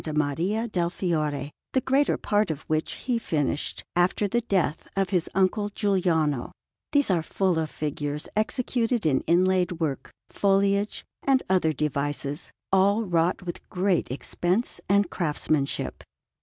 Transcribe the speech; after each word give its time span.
Maria 0.15 0.67
del 0.67 0.89
Fiore, 0.89 1.51
the 1.73 1.81
greater 1.81 2.17
part 2.17 2.49
of 2.49 2.61
which 2.61 2.93
he 2.93 3.19
finished 3.19 3.83
after 3.95 4.27
the 4.27 4.41
death 4.41 4.87
of 4.95 5.11
his 5.11 5.29
uncle 5.35 5.69
Giuliano; 5.69 6.53
these 6.91 7.11
are 7.11 7.21
full 7.21 7.59
of 7.59 7.69
figures 7.69 8.27
executed 8.35 9.05
in 9.05 9.21
inlaid 9.27 9.73
work, 9.73 10.11
foliage, 10.29 11.05
and 11.21 11.43
other 11.51 11.71
devices, 11.71 12.49
all 12.71 13.03
wrought 13.03 13.43
with 13.43 13.69
great 13.69 14.09
expense 14.09 14.81
and 14.89 15.11
craftsmanship. 15.11 16.03